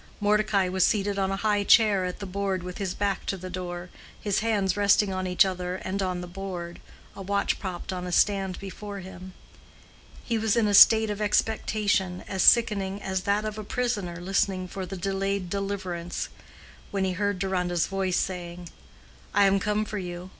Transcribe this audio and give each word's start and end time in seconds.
Mordecai 0.19 0.67
was 0.67 0.83
seated 0.83 1.19
on 1.19 1.29
a 1.29 1.35
high 1.45 1.63
chair 1.63 2.05
at 2.05 2.17
the 2.17 2.25
board 2.25 2.63
with 2.63 2.79
his 2.79 2.95
back 2.95 3.23
to 3.27 3.37
the 3.37 3.51
door, 3.51 3.91
his 4.19 4.39
hands 4.39 4.75
resting 4.75 5.13
on 5.13 5.27
each 5.27 5.45
other 5.45 5.75
and 5.75 6.01
on 6.01 6.21
the 6.21 6.25
board, 6.27 6.81
a 7.15 7.21
watch 7.21 7.59
propped 7.59 7.93
on 7.93 8.07
a 8.07 8.11
stand 8.11 8.59
before 8.59 8.97
him. 9.01 9.33
He 10.23 10.39
was 10.39 10.55
in 10.55 10.65
a 10.67 10.73
state 10.73 11.11
of 11.11 11.21
expectation 11.21 12.23
as 12.27 12.41
sickening 12.41 12.99
as 12.99 13.21
that 13.29 13.45
of 13.45 13.59
a 13.59 13.63
prisoner 13.63 14.15
listening 14.15 14.67
for 14.67 14.87
the 14.87 14.97
delayed 14.97 15.51
deliverance—when 15.51 17.03
he 17.05 17.11
heard 17.11 17.37
Deronda's 17.37 17.85
voice 17.85 18.17
saying, 18.17 18.69
"I 19.35 19.45
am 19.45 19.59
come 19.59 19.85
for 19.85 19.99
you. 19.99 20.29